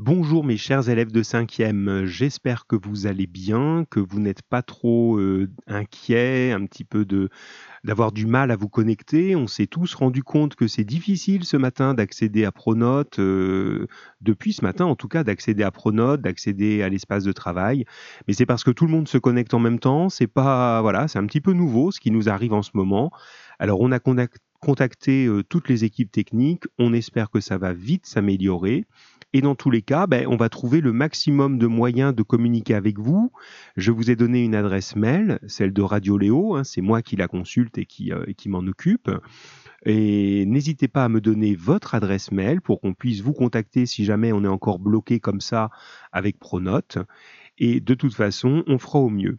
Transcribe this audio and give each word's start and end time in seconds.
Bonjour 0.00 0.44
mes 0.44 0.56
chers 0.56 0.88
élèves 0.88 1.10
de 1.10 1.24
5e, 1.24 2.04
j'espère 2.04 2.68
que 2.68 2.76
vous 2.76 3.08
allez 3.08 3.26
bien, 3.26 3.84
que 3.90 3.98
vous 3.98 4.20
n'êtes 4.20 4.42
pas 4.42 4.62
trop 4.62 5.18
euh, 5.18 5.50
inquiets, 5.66 6.52
un 6.52 6.64
petit 6.66 6.84
peu 6.84 7.04
d'avoir 7.82 8.12
du 8.12 8.24
mal 8.24 8.52
à 8.52 8.56
vous 8.56 8.68
connecter. 8.68 9.34
On 9.34 9.48
s'est 9.48 9.66
tous 9.66 9.96
rendu 9.96 10.22
compte 10.22 10.54
que 10.54 10.68
c'est 10.68 10.84
difficile 10.84 11.42
ce 11.42 11.56
matin 11.56 11.94
d'accéder 11.94 12.44
à 12.44 12.52
Pronote, 12.52 13.18
euh, 13.18 13.88
depuis 14.20 14.52
ce 14.52 14.62
matin 14.62 14.84
en 14.84 14.94
tout 14.94 15.08
cas, 15.08 15.24
d'accéder 15.24 15.64
à 15.64 15.72
Pronote, 15.72 16.20
d'accéder 16.20 16.80
à 16.84 16.88
l'espace 16.88 17.24
de 17.24 17.32
travail. 17.32 17.84
Mais 18.28 18.34
c'est 18.34 18.46
parce 18.46 18.62
que 18.62 18.70
tout 18.70 18.86
le 18.86 18.92
monde 18.92 19.08
se 19.08 19.18
connecte 19.18 19.52
en 19.52 19.58
même 19.58 19.80
temps. 19.80 20.10
C'est 20.10 20.28
pas 20.28 20.80
voilà, 20.80 21.08
c'est 21.08 21.18
un 21.18 21.26
petit 21.26 21.40
peu 21.40 21.54
nouveau 21.54 21.90
ce 21.90 21.98
qui 21.98 22.12
nous 22.12 22.28
arrive 22.28 22.52
en 22.52 22.62
ce 22.62 22.70
moment. 22.74 23.10
Alors 23.58 23.80
on 23.80 23.90
a 23.90 23.98
contacté 24.60 25.26
euh, 25.26 25.42
toutes 25.42 25.68
les 25.68 25.82
équipes 25.82 26.12
techniques. 26.12 26.66
On 26.78 26.92
espère 26.92 27.30
que 27.30 27.40
ça 27.40 27.58
va 27.58 27.72
vite 27.72 28.06
s'améliorer. 28.06 28.86
Et 29.34 29.42
dans 29.42 29.54
tous 29.54 29.70
les 29.70 29.82
cas, 29.82 30.06
ben, 30.06 30.26
on 30.26 30.36
va 30.36 30.48
trouver 30.48 30.80
le 30.80 30.92
maximum 30.92 31.58
de 31.58 31.66
moyens 31.66 32.14
de 32.14 32.22
communiquer 32.22 32.74
avec 32.74 32.98
vous. 32.98 33.30
Je 33.76 33.92
vous 33.92 34.10
ai 34.10 34.16
donné 34.16 34.42
une 34.42 34.54
adresse 34.54 34.96
mail, 34.96 35.38
celle 35.46 35.74
de 35.74 35.82
Radio 35.82 36.16
Léo, 36.16 36.56
hein, 36.56 36.64
c'est 36.64 36.80
moi 36.80 37.02
qui 37.02 37.16
la 37.16 37.28
consulte 37.28 37.76
et 37.76 37.84
qui, 37.84 38.10
euh, 38.10 38.24
qui 38.36 38.48
m'en 38.48 38.60
occupe. 38.60 39.10
Et 39.84 40.46
n'hésitez 40.46 40.88
pas 40.88 41.04
à 41.04 41.08
me 41.08 41.20
donner 41.20 41.54
votre 41.54 41.94
adresse 41.94 42.32
mail 42.32 42.62
pour 42.62 42.80
qu'on 42.80 42.94
puisse 42.94 43.20
vous 43.20 43.34
contacter 43.34 43.84
si 43.84 44.04
jamais 44.04 44.32
on 44.32 44.44
est 44.44 44.48
encore 44.48 44.78
bloqué 44.78 45.20
comme 45.20 45.42
ça 45.42 45.70
avec 46.10 46.38
Pronote. 46.38 46.98
Et 47.58 47.80
de 47.80 47.94
toute 47.94 48.14
façon, 48.14 48.64
on 48.66 48.78
fera 48.78 48.98
au 48.98 49.10
mieux. 49.10 49.38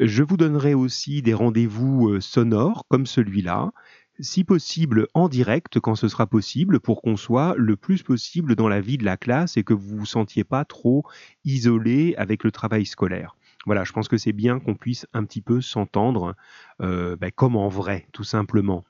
Je 0.00 0.22
vous 0.22 0.36
donnerai 0.36 0.74
aussi 0.74 1.22
des 1.22 1.34
rendez-vous 1.34 2.08
euh, 2.08 2.20
sonores 2.20 2.84
comme 2.88 3.06
celui-là 3.06 3.72
si 4.20 4.44
possible 4.44 5.08
en 5.14 5.28
direct 5.28 5.80
quand 5.80 5.94
ce 5.94 6.08
sera 6.08 6.26
possible 6.26 6.80
pour 6.80 7.02
qu'on 7.02 7.16
soit 7.16 7.54
le 7.56 7.76
plus 7.76 8.02
possible 8.02 8.54
dans 8.54 8.68
la 8.68 8.80
vie 8.80 8.98
de 8.98 9.04
la 9.04 9.16
classe 9.16 9.56
et 9.56 9.64
que 9.64 9.74
vous 9.74 9.96
vous 9.98 10.06
sentiez 10.06 10.44
pas 10.44 10.64
trop 10.64 11.04
isolé 11.44 12.14
avec 12.16 12.44
le 12.44 12.52
travail 12.52 12.86
scolaire. 12.86 13.36
Voilà, 13.66 13.84
je 13.84 13.92
pense 13.92 14.08
que 14.08 14.18
c'est 14.18 14.32
bien 14.32 14.60
qu'on 14.60 14.74
puisse 14.74 15.06
un 15.14 15.24
petit 15.24 15.40
peu 15.40 15.60
s'entendre 15.60 16.34
euh, 16.82 17.16
ben, 17.16 17.30
comme 17.30 17.56
en 17.56 17.68
vrai, 17.68 18.06
tout 18.12 18.24
simplement. 18.24 18.84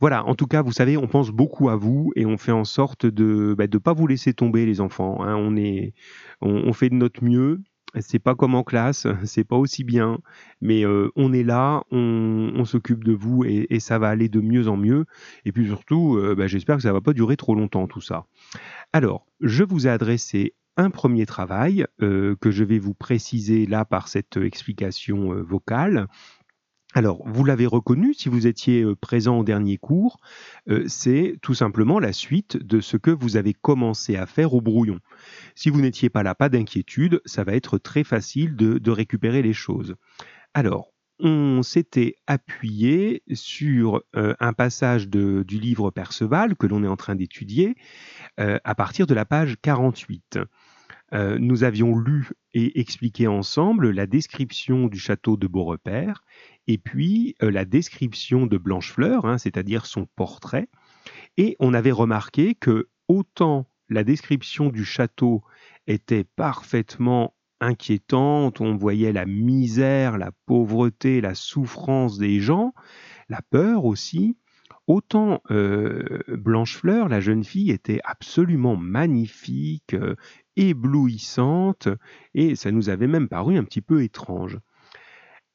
Voilà, 0.00 0.24
en 0.24 0.34
tout 0.34 0.46
cas, 0.46 0.62
vous 0.62 0.72
savez, 0.72 0.96
on 0.96 1.06
pense 1.06 1.30
beaucoup 1.30 1.68
à 1.68 1.76
vous 1.76 2.12
et 2.16 2.26
on 2.26 2.38
fait 2.38 2.52
en 2.52 2.64
sorte 2.64 3.06
de 3.06 3.50
ne 3.50 3.54
ben, 3.54 3.68
pas 3.68 3.92
vous 3.92 4.06
laisser 4.06 4.32
tomber, 4.32 4.66
les 4.66 4.80
enfants. 4.80 5.22
Hein. 5.22 5.36
On, 5.36 5.56
est, 5.56 5.94
on, 6.40 6.72
fait 6.72 6.88
de 6.88 6.94
notre 6.94 7.22
mieux 7.22 7.60
c'est 7.98 8.18
pas 8.18 8.34
comme 8.34 8.54
en 8.54 8.62
classe, 8.62 9.06
c'est 9.24 9.44
pas 9.44 9.56
aussi 9.56 9.84
bien, 9.84 10.18
mais 10.60 10.84
euh, 10.84 11.10
on 11.16 11.32
est 11.32 11.42
là, 11.42 11.82
on, 11.90 12.64
s'occupe 12.64 13.02
de 13.02 13.12
vous 13.12 13.44
et, 13.44 13.80
ça 13.80 13.98
va 13.98 14.08
aller 14.08 14.28
de 14.28 14.40
mieux 14.40 14.68
en 14.68 14.76
mieux. 14.76 15.06
Et 15.44 15.52
puis 15.52 15.66
surtout, 15.66 16.16
euh, 16.16 16.34
bah, 16.34 16.46
j'espère 16.46 16.76
que 16.76 16.82
ça 16.82 16.92
va 16.92 17.00
pas 17.00 17.12
durer 17.12 17.36
trop 17.36 17.54
longtemps 17.54 17.86
tout 17.86 18.00
ça. 18.00 18.26
Alors, 18.92 19.26
je 19.40 19.64
vous 19.64 19.86
ai 19.86 19.90
adressé 19.90 20.54
un 20.76 20.90
premier 20.90 21.26
travail 21.26 21.84
euh, 22.00 22.36
que 22.40 22.50
je 22.50 22.64
vais 22.64 22.78
vous 22.78 22.94
préciser 22.94 23.66
là 23.66 23.84
par 23.84 24.08
cette 24.08 24.36
explication 24.36 25.34
vocale. 25.42 26.06
Alors, 26.94 27.22
vous 27.24 27.44
l'avez 27.44 27.66
reconnu 27.66 28.14
si 28.14 28.28
vous 28.28 28.48
étiez 28.48 28.82
euh, 28.82 28.96
présent 28.96 29.38
au 29.38 29.44
dernier 29.44 29.76
cours, 29.76 30.18
euh, 30.68 30.84
c'est 30.88 31.36
tout 31.40 31.54
simplement 31.54 32.00
la 32.00 32.12
suite 32.12 32.56
de 32.56 32.80
ce 32.80 32.96
que 32.96 33.12
vous 33.12 33.36
avez 33.36 33.54
commencé 33.54 34.16
à 34.16 34.26
faire 34.26 34.54
au 34.54 34.60
brouillon. 34.60 34.98
Si 35.54 35.70
vous 35.70 35.80
n'étiez 35.80 36.10
pas 36.10 36.24
là, 36.24 36.34
pas 36.34 36.48
d'inquiétude, 36.48 37.20
ça 37.26 37.44
va 37.44 37.54
être 37.54 37.78
très 37.78 38.02
facile 38.02 38.56
de, 38.56 38.90
récupérer 38.90 39.40
les 39.40 39.52
choses. 39.52 39.94
Alors, 40.52 40.92
on 41.20 41.62
s'était 41.62 42.16
appuyé 42.26 43.22
sur 43.34 44.02
euh, 44.16 44.34
un 44.40 44.52
passage 44.52 45.08
du 45.08 45.44
livre 45.60 45.92
Perceval 45.92 46.56
que 46.56 46.66
l'on 46.66 46.82
est 46.82 46.88
en 46.88 46.96
train 46.96 47.14
d'étudier 47.14 47.76
à 48.36 48.74
partir 48.74 49.06
de 49.06 49.14
la 49.14 49.26
page 49.26 49.56
48. 49.62 50.38
Nous 51.12 51.64
avions 51.64 51.98
lu 51.98 52.28
et 52.54 52.80
expliqué 52.80 53.26
ensemble 53.26 53.90
la 53.90 54.06
description 54.06 54.86
du 54.86 54.98
château 54.98 55.36
de 55.36 55.46
Beaurepaire 55.46 56.22
et 56.66 56.78
puis 56.78 57.34
euh, 57.42 57.50
la 57.50 57.64
description 57.64 58.46
de 58.46 58.56
Blanchefleur, 58.56 59.24
hein, 59.24 59.38
c'est-à-dire 59.38 59.86
son 59.86 60.06
portrait. 60.14 60.68
Et 61.36 61.56
on 61.58 61.74
avait 61.74 61.90
remarqué 61.90 62.54
que 62.54 62.88
autant 63.08 63.66
la 63.88 64.04
description 64.04 64.68
du 64.68 64.84
château 64.84 65.42
était 65.88 66.22
parfaitement 66.22 67.34
inquiétante, 67.60 68.60
on 68.60 68.76
voyait 68.76 69.12
la 69.12 69.26
misère, 69.26 70.16
la 70.16 70.30
pauvreté, 70.46 71.20
la 71.20 71.34
souffrance 71.34 72.18
des 72.18 72.38
gens, 72.38 72.72
la 73.28 73.42
peur 73.42 73.84
aussi, 73.84 74.36
autant 74.86 75.42
euh, 75.50 76.22
Blanchefleur, 76.28 77.08
la 77.08 77.20
jeune 77.20 77.44
fille, 77.44 77.70
était 77.70 78.00
absolument 78.04 78.76
magnifique, 78.76 79.94
euh, 79.94 80.14
éblouissante, 80.56 81.88
et 82.34 82.56
ça 82.56 82.70
nous 82.70 82.88
avait 82.88 83.06
même 83.06 83.28
paru 83.28 83.56
un 83.56 83.64
petit 83.64 83.80
peu 83.80 84.02
étrange. 84.02 84.58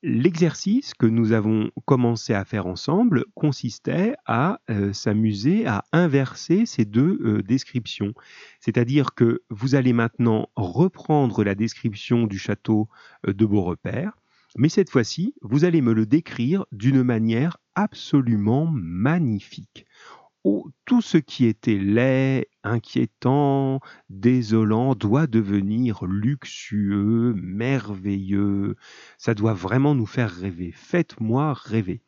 L'exercice 0.08 0.94
que 0.94 1.08
nous 1.08 1.32
avons 1.32 1.72
commencé 1.86 2.36
à 2.36 2.46
faire 2.46 2.68
ensemble 2.68 3.26
consistait 3.34 4.14
à 4.28 4.60
euh, 4.70 4.94
s'amuser 4.94 5.66
à 5.66 5.84
inverser 5.94 6.68
ces 6.68 6.86
deux 6.86 7.20
euh, 7.24 7.42
descriptions. 7.42 8.14
C'est-à-dire 8.60 9.16
que 9.16 9.42
vous 9.50 9.74
allez 9.74 9.94
maintenant 9.94 10.50
reprendre 10.56 11.44
la 11.44 11.56
description 11.56 12.28
du 12.28 12.38
château 12.38 12.88
euh, 13.28 13.34
de 13.34 13.46
Beaurepaire, 13.48 14.12
mais 14.58 14.70
cette 14.70 14.92
fois-ci, 14.92 15.34
vous 15.42 15.66
allez 15.66 15.82
me 15.82 15.94
le 15.94 16.06
décrire 16.06 16.66
d'une 16.72 17.02
manière 17.02 17.58
absolument 17.74 18.68
magnifique 18.72 19.88
tout 20.86 21.02
ce 21.02 21.18
qui 21.18 21.46
était 21.46 21.78
laid, 21.78 22.48
inquiétant, 22.64 23.80
désolant 24.10 24.94
doit 24.94 25.28
devenir 25.28 26.06
luxueux, 26.06 27.34
merveilleux. 27.36 28.76
Ça 29.18 29.34
doit 29.34 29.54
vraiment 29.54 29.96
nous 29.96 30.06
faire 30.06 30.32
rêver. 30.32 30.72
Faites-moi 30.72 31.54
rêver. 31.54 32.02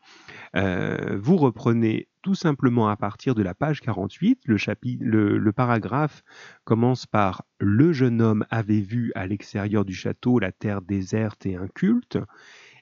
Euh, 0.55 1.17
vous 1.19 1.37
reprenez 1.37 2.07
tout 2.21 2.35
simplement 2.35 2.89
à 2.89 2.95
partir 2.95 3.33
de 3.33 3.41
la 3.41 3.55
page 3.55 3.81
48. 3.81 4.41
Le, 4.45 4.57
chapitre, 4.57 5.03
le 5.03 5.51
paragraphe 5.51 6.23
commence 6.63 7.05
par 7.05 7.43
Le 7.59 7.91
jeune 7.91 8.21
homme 8.21 8.45
avait 8.51 8.81
vu 8.81 9.11
à 9.15 9.25
l'extérieur 9.25 9.85
du 9.85 9.93
château 9.93 10.37
la 10.37 10.51
terre 10.51 10.81
déserte 10.81 11.45
et 11.45 11.55
inculte. 11.55 12.19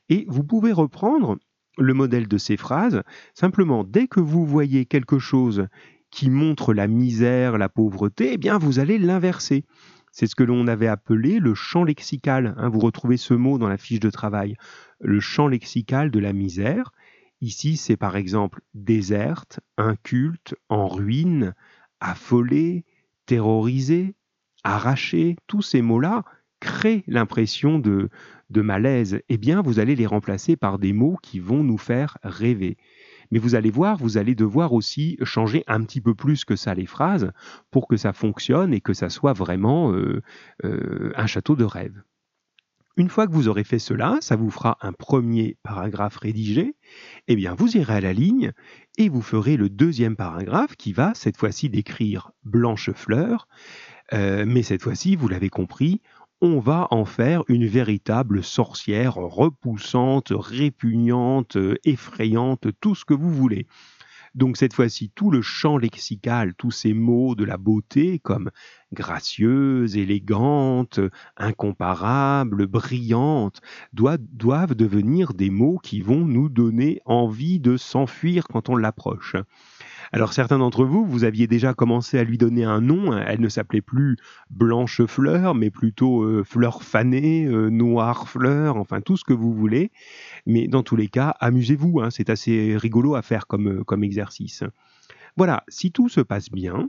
Et 0.09 0.25
vous 0.27 0.44
pouvez 0.44 0.71
reprendre 0.71 1.38
le 1.78 1.94
modèle 1.94 2.28
de 2.28 2.38
ces 2.38 2.58
phrases. 2.58 3.02
Simplement, 3.34 3.84
dès 3.84 4.08
que 4.08 4.19
vous 4.19 4.46
voyez 4.46 4.86
quelque 4.86 5.19
chose 5.19 5.68
qui 6.12 6.30
montre 6.30 6.74
la 6.74 6.88
misère, 6.88 7.58
la 7.58 7.69
pauvreté, 7.69 8.34
eh 8.34 8.38
bien, 8.38 8.58
vous 8.58 8.80
allez 8.80 8.97
l'inverser. 8.97 9.66
C'est 10.12 10.28
ce 10.28 10.36
que 10.36 10.44
l'on 10.44 10.68
avait 10.68 10.88
appelé 10.88 11.40
le 11.40 11.53
champ 11.53 11.84
lexical. 11.84 12.56
Hein. 12.58 12.69
vous 12.69 12.80
retrouvez 12.80 13.18
ce 13.18 13.34
mot 13.34 13.58
dans 13.58 13.68
la 13.68 13.78
fiche 13.78 14.00
de 14.00 14.09
travail. 14.09 14.56
Le 15.02 15.19
champ 15.19 15.47
lexical 15.47 16.09
de 16.09 16.19
la 16.19 16.31
misère. 16.31 16.94
Ici, 17.41 17.75
c'est 17.75 17.97
par 17.97 18.16
exemple 18.16 18.62
déserte, 18.74 19.59
inculte, 19.78 20.56
en 20.69 20.88
ruine, 20.88 21.53
affolée, 22.00 22.86
terrorisée, 23.25 24.16
arrachée. 24.63 25.36
Tous 25.47 25.62
ces 25.62 25.81
mots-là 25.81 26.24
créent 26.62 27.03
l'impression 27.07 27.78
de, 27.78 28.09
de 28.50 28.61
malaise, 28.61 29.22
eh 29.29 29.38
bien, 29.38 29.61
vous 29.61 29.79
allez 29.79 29.95
les 29.95 30.06
remplacer 30.06 30.56
par 30.56 30.79
des 30.79 30.94
mots 30.94 31.17
qui 31.22 31.39
vont 31.39 31.63
nous 31.63 31.78
faire 31.78 32.17
rêver. 32.23 32.78
Mais 33.31 33.39
vous 33.39 33.56
allez 33.56 33.72
voir, 33.72 33.97
vous 33.97 34.17
allez 34.17 34.35
devoir 34.35 34.73
aussi 34.73 35.17
changer 35.23 35.63
un 35.67 35.83
petit 35.83 36.01
peu 36.01 36.13
plus 36.13 36.45
que 36.45 36.56
ça 36.56 36.73
les 36.73 36.85
phrases 36.85 37.31
pour 37.72 37.88
que 37.88 37.97
ça 37.97 38.13
fonctionne 38.13 38.73
et 38.73 38.81
que 38.81 38.94
ça 38.94 39.09
soit 39.09 39.33
vraiment 39.33 39.91
euh, 39.91 40.22
euh, 40.63 41.11
un 41.16 41.25
château 41.25 41.56
de 41.56 41.63
rêve. 41.63 42.03
Une 42.97 43.09
fois 43.09 43.28
que 43.28 43.33
vous 43.33 43.50
aurez 43.50 43.66
fait 43.66 43.79
cela, 43.79 44.17
ça 44.22 44.38
vous 44.38 44.50
fera 44.50 44.77
un 44.81 44.94
premier 44.94 45.57
paragraphe 45.63 46.16
rédigé. 46.16 46.75
Eh 47.27 47.35
bien, 47.35 47.53
vous 47.53 47.75
irez 47.75 47.95
à 47.95 48.01
la 48.01 48.13
ligne 48.13 48.53
et 48.97 49.09
vous 49.09 49.22
ferez 49.22 49.57
le 49.57 49.69
deuxième 49.69 50.16
paragraphe 50.16 50.77
qui 50.77 50.94
va 50.94 51.13
cette 51.13 51.35
fois-ci 51.35 51.69
décrire 51.69 52.31
Blanche 52.45 52.91
Fleur. 52.91 53.50
Euh, 54.13 54.45
mais 54.47 54.63
cette 54.63 54.81
fois-ci, 54.81 55.17
vous 55.17 55.27
l'avez 55.27 55.50
compris, 55.50 56.01
on 56.41 56.59
va 56.59 56.87
en 56.91 57.05
faire 57.05 57.43
une 57.47 57.65
véritable 57.65 58.43
sorcière 58.43 59.15
repoussante, 59.15 60.31
répugnante, 60.35 61.57
effrayante, 61.83 62.67
tout 62.81 62.95
ce 62.95 63.05
que 63.05 63.13
vous 63.13 63.31
voulez. 63.31 63.67
Donc 64.35 64.57
cette 64.57 64.73
fois-ci, 64.73 65.11
tout 65.15 65.31
le 65.31 65.41
champ 65.41 65.77
lexical, 65.77 66.55
tous 66.55 66.71
ces 66.71 66.93
mots 66.93 67.35
de 67.35 67.45
la 67.45 67.57
beauté 67.57 68.19
comme 68.19 68.51
gracieuse, 68.91 69.95
élégante, 69.95 70.99
incomparable, 71.37 72.67
brillante, 72.67 73.61
doivent 73.93 74.75
devenir 74.75 75.33
des 75.33 75.49
mots 75.49 75.79
qui 75.81 76.01
vont 76.01 76.25
nous 76.25 76.49
donner 76.49 76.99
envie 77.05 77.61
de 77.61 77.77
s'enfuir 77.77 78.45
quand 78.49 78.67
on 78.67 78.75
l'approche. 78.75 79.37
Alors 80.15 80.31
certains 80.31 80.59
d'entre 80.59 80.85
vous, 80.85 81.06
vous 81.06 81.25
aviez 81.25 81.45
déjà 81.45 81.73
commencé 81.73 82.17
à 82.17 82.23
lui 82.23 82.38
donner 82.38 82.63
un 82.63 82.79
nom. 82.79 83.12
Elle 83.17 83.41
ne 83.41 83.50
s'appelait 83.50 83.81
plus 83.81 84.15
Blanche 84.50 85.03
Fleur, 85.03 85.56
mais 85.56 85.69
plutôt 85.69 86.23
euh, 86.23 86.41
Fleur 86.45 86.83
fanée, 86.83 87.45
euh, 87.47 87.69
Noire 87.69 88.29
Fleur, 88.29 88.77
enfin 88.77 89.01
tout 89.01 89.17
ce 89.17 89.25
que 89.25 89.33
vous 89.33 89.53
voulez. 89.53 89.91
Mais 90.45 90.69
dans 90.69 90.83
tous 90.83 90.95
les 90.95 91.09
cas, 91.09 91.35
amusez-vous. 91.41 92.00
Hein, 92.00 92.12
c'est 92.12 92.29
assez 92.29 92.77
rigolo 92.77 93.15
à 93.15 93.21
faire 93.23 93.45
comme, 93.45 93.79
euh, 93.79 93.83
comme 93.83 94.06
exercice. 94.06 94.63
Voilà, 95.35 95.65
si 95.67 95.91
tout 95.91 96.07
se 96.07 96.21
passe 96.21 96.50
bien, 96.50 96.88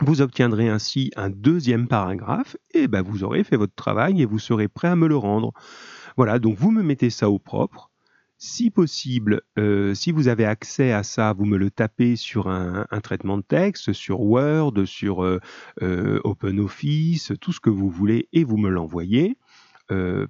Vous 0.00 0.20
obtiendrez 0.20 0.68
ainsi 0.68 1.10
un 1.16 1.28
deuxième 1.28 1.88
paragraphe 1.88 2.56
et 2.72 2.86
ben, 2.86 3.02
vous 3.02 3.24
aurez 3.24 3.42
fait 3.42 3.56
votre 3.56 3.74
travail 3.74 4.22
et 4.22 4.26
vous 4.26 4.38
serez 4.38 4.68
prêt 4.68 4.86
à 4.86 4.94
me 4.94 5.08
le 5.08 5.16
rendre. 5.16 5.52
Voilà, 6.16 6.38
donc 6.38 6.56
vous 6.56 6.70
me 6.70 6.84
mettez 6.84 7.10
ça 7.10 7.28
au 7.30 7.40
propre. 7.40 7.90
Si 8.40 8.70
possible, 8.70 9.42
euh, 9.58 9.94
si 9.94 10.12
vous 10.12 10.28
avez 10.28 10.44
accès 10.44 10.92
à 10.92 11.02
ça, 11.02 11.32
vous 11.32 11.44
me 11.44 11.56
le 11.56 11.72
tapez 11.72 12.14
sur 12.14 12.46
un, 12.48 12.86
traitement 13.02 13.36
de 13.36 13.42
texte, 13.42 13.92
sur 13.92 14.20
Word, 14.20 14.86
sur 14.86 15.24
euh, 15.24 15.40
euh, 15.82 16.20
OpenOffice, 16.22 17.32
tout 17.40 17.52
ce 17.52 17.58
que 17.58 17.68
vous 17.68 17.90
voulez, 17.90 18.28
et 18.32 18.44
vous 18.44 18.56
me 18.56 18.70
l'envoyez. 18.70 19.36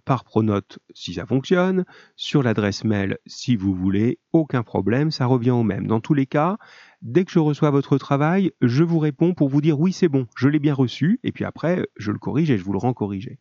par 0.07 0.25
Pronote 0.25 0.79
si 0.95 1.15
ça 1.15 1.27
fonctionne, 1.27 1.85
sur 2.17 2.43
l'adresse 2.43 2.85
mail 2.85 3.19
si 3.27 3.57
vous 3.57 3.75
voulez, 3.75 4.19
aucun 4.33 4.63
problème, 4.63 5.11
ça 5.11 5.27
revient 5.27 5.51
au 5.51 5.65
même. 5.65 5.87
Dans 5.87 6.01
tous 6.01 6.15
les 6.15 6.27
cas, 6.27 6.57
dès 7.03 7.25
que 7.27 7.33
je 7.33 7.41
reçois 7.41 7.71
votre 7.71 7.99
travail, 7.99 8.53
je 8.63 8.85
vous 8.85 9.01
réponds 9.01 9.35
pour 9.35 9.51
vous 9.51 9.61
dire 9.61 9.79
oui 9.79 9.93
c'est 9.93 10.09
bon, 10.09 10.27
je 10.35 10.49
l'ai 10.49 10.61
bien 10.61 10.75
reçu, 10.75 11.21
et 11.25 11.33
puis 11.33 11.45
après 11.45 11.87
je 11.97 12.11
le 12.11 12.19
corrige 12.19 12.51
et 12.51 12.57
je 12.57 12.65
vous 12.65 12.73
le 12.73 12.79
rends 12.79 12.95
corrigé. 12.95 13.39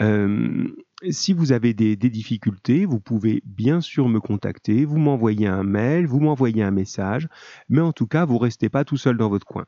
Euh, 0.00 0.68
si 1.10 1.32
vous 1.32 1.52
avez 1.52 1.74
des, 1.74 1.96
difficultés, 1.96 2.84
vous 2.86 3.00
pouvez 3.00 3.42
bien 3.44 3.80
sûr 3.80 4.08
me 4.08 4.20
contacter, 4.20 4.84
vous 4.84 4.98
m'envoyez 4.98 5.46
un 5.46 5.62
mail, 5.62 6.06
vous 6.06 6.20
m'envoyez 6.20 6.62
un 6.62 6.70
message, 6.70 7.28
mais 7.68 7.80
en 7.80 7.92
tout 7.92 8.06
cas, 8.06 8.24
vous 8.24 8.34
ne 8.34 8.40
restez 8.40 8.68
pas 8.68 8.84
tout 8.84 8.96
seul 8.96 9.16
dans 9.16 9.28
votre 9.28 9.46
coin. 9.46 9.66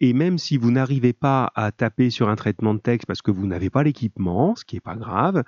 Et 0.00 0.14
même 0.14 0.38
si 0.38 0.56
vous 0.56 0.70
n'arrivez 0.70 1.12
pas 1.12 1.52
à 1.54 1.72
taper 1.72 2.08
sur 2.08 2.28
un 2.28 2.36
traitement 2.36 2.72
de 2.72 2.80
texte 2.80 3.06
parce 3.06 3.20
que 3.20 3.30
vous 3.30 3.46
n'avez 3.46 3.68
pas 3.68 3.82
l'équipement, 3.82 4.56
ce 4.56 4.64
qui 4.64 4.76
n'est 4.76 4.80
pas 4.80 4.96
grave, 4.96 5.44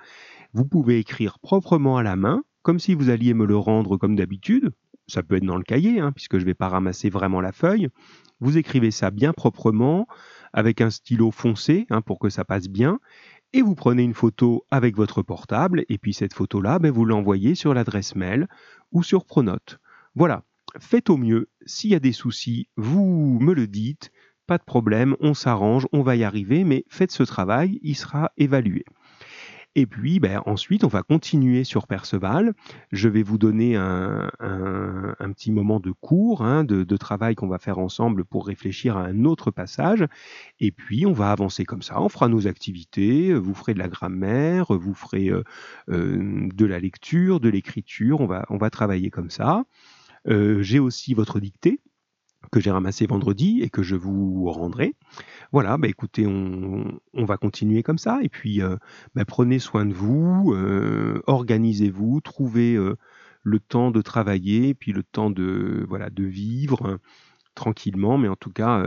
vous 0.53 0.65
pouvez 0.65 0.99
écrire 0.99 1.39
proprement 1.39 1.97
à 1.97 2.03
la 2.03 2.15
main, 2.15 2.43
comme 2.61 2.79
si 2.79 2.93
vous 2.93 3.09
alliez 3.09 3.33
me 3.33 3.45
le 3.45 3.57
rendre 3.57 3.97
comme 3.97 4.15
d'habitude. 4.15 4.71
Ça 5.07 5.23
peut 5.23 5.35
être 5.35 5.45
dans 5.45 5.57
le 5.57 5.63
cahier, 5.63 5.99
hein, 5.99 6.11
puisque 6.11 6.35
je 6.35 6.41
ne 6.41 6.45
vais 6.45 6.53
pas 6.53 6.69
ramasser 6.69 7.09
vraiment 7.09 7.41
la 7.41 7.51
feuille. 7.51 7.89
Vous 8.39 8.57
écrivez 8.57 8.91
ça 8.91 9.09
bien 9.09 9.33
proprement, 9.33 10.07
avec 10.53 10.81
un 10.81 10.89
stylo 10.89 11.31
foncé, 11.31 11.87
hein, 11.89 12.01
pour 12.01 12.19
que 12.19 12.29
ça 12.29 12.45
passe 12.45 12.69
bien, 12.69 12.99
et 13.53 13.61
vous 13.61 13.75
prenez 13.75 14.03
une 14.03 14.15
photo 14.15 14.65
avec 14.71 14.95
votre 14.95 15.21
portable, 15.21 15.85
et 15.87 15.97
puis 15.97 16.13
cette 16.13 16.33
photo-là, 16.33 16.79
ben, 16.79 16.91
vous 16.91 17.05
l'envoyez 17.05 17.55
sur 17.55 17.73
l'adresse 17.73 18.15
mail 18.15 18.47
ou 18.91 19.03
sur 19.03 19.25
Pronote. 19.25 19.79
Voilà, 20.15 20.43
faites 20.79 21.09
au 21.09 21.17
mieux. 21.17 21.49
S'il 21.65 21.91
y 21.91 21.95
a 21.95 21.99
des 21.99 22.11
soucis, 22.11 22.67
vous 22.75 23.37
me 23.39 23.53
le 23.53 23.67
dites, 23.67 24.11
pas 24.47 24.57
de 24.57 24.63
problème, 24.63 25.15
on 25.19 25.33
s'arrange, 25.33 25.87
on 25.93 26.01
va 26.01 26.15
y 26.15 26.23
arriver, 26.23 26.63
mais 26.63 26.83
faites 26.89 27.11
ce 27.11 27.23
travail, 27.23 27.79
il 27.83 27.95
sera 27.95 28.31
évalué. 28.37 28.83
Et 29.75 29.87
puis, 29.87 30.19
ben, 30.19 30.41
ensuite, 30.45 30.83
on 30.83 30.87
va 30.87 31.01
continuer 31.01 31.63
sur 31.63 31.87
Perceval. 31.87 32.53
Je 32.91 33.09
vais 33.09 33.23
vous 33.23 33.39
donner 33.39 33.75
un, 33.75 34.29
petit 35.33 35.51
moment 35.51 35.79
de 35.79 35.91
cours, 35.91 36.43
hein, 36.43 36.63
de, 36.63 36.97
travail 36.97 37.33
qu'on 37.33 37.47
va 37.47 37.57
faire 37.57 37.79
ensemble 37.79 38.23
pour 38.23 38.45
réfléchir 38.45 38.97
à 38.97 39.05
un 39.05 39.25
autre 39.25 39.49
passage. 39.49 40.05
Et 40.59 40.71
puis, 40.71 41.07
on 41.07 41.11
va 41.11 41.31
avancer 41.31 41.65
comme 41.65 41.81
ça. 41.81 41.99
On 41.99 42.09
fera 42.09 42.27
nos 42.27 42.47
activités. 42.47 43.33
Vous 43.33 43.55
ferez 43.55 43.73
de 43.73 43.79
la 43.79 43.87
grammaire, 43.87 44.67
vous 44.69 44.93
ferez 44.93 45.29
euh, 45.29 45.43
euh, 45.89 46.47
de 46.53 46.65
la 46.65 46.79
lecture, 46.79 47.39
de 47.39 47.49
l'écriture. 47.49 48.21
On 48.21 48.57
va, 48.57 48.69
travailler 48.69 49.09
comme 49.09 49.29
ça. 49.31 49.65
Euh, 50.27 50.61
j'ai 50.61 50.79
aussi 50.79 51.13
votre 51.13 51.39
dictée 51.39 51.79
que 52.53 52.59
j'ai 52.59 52.69
ramassé 52.69 53.07
vendredi 53.07 53.61
et 53.63 53.69
que 53.71 53.81
je 53.81 53.95
vous 53.95 54.45
rendrai. 54.45 54.93
Voilà, 55.51 55.75
bah 55.77 55.87
écoutez, 55.87 56.27
on, 56.27 57.25
va 57.25 57.37
continuer 57.37 57.81
comme 57.81 57.97
ça. 57.97 58.19
Et 58.21 58.29
puis, 58.29 58.61
euh, 58.61 58.77
bah, 59.15 59.25
prenez 59.25 59.57
soin 59.57 59.87
de 59.87 59.93
vous, 59.93 60.53
euh, 60.53 61.19
organisez-vous, 61.25 62.21
trouvez 62.21 62.75
euh, 62.75 62.95
le 63.41 63.59
temps 63.59 63.89
de 63.89 64.01
travailler, 64.01 64.75
puis 64.75 64.93
le 64.93 65.01
temps 65.01 65.31
de, 65.31 65.83
voilà, 65.89 66.11
de 66.11 66.23
vivre 66.23 66.99
tranquillement. 67.55 68.19
Mais 68.19 68.27
en 68.27 68.35
tout 68.35 68.51
cas, 68.51 68.85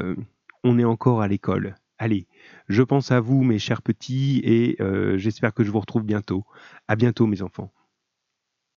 on 0.62 0.78
est 0.78 0.84
encore 0.84 1.20
à 1.20 1.26
l'école. 1.26 1.74
Allez, 1.98 2.28
je 2.68 2.84
pense 2.84 3.10
à 3.10 3.18
vous, 3.18 3.42
mes 3.42 3.58
chers 3.58 3.82
petits, 3.82 4.42
et 4.44 4.78
j'espère 5.16 5.52
que 5.54 5.64
je 5.64 5.72
vous 5.72 5.80
retrouve 5.80 6.04
bientôt. 6.04 6.44
À 6.86 6.94
bientôt, 6.94 7.26
mes 7.26 7.42
enfants. 7.42 7.72